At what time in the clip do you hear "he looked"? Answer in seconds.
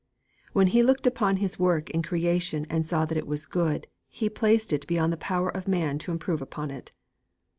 0.65-1.05